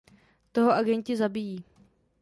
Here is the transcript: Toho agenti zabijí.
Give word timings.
Toho 0.51 0.71
agenti 0.71 1.15
zabijí. 1.15 1.63